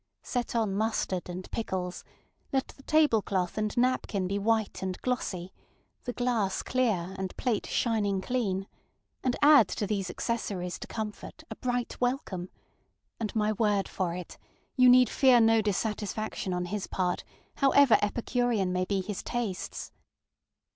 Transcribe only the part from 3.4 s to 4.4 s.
and napkin be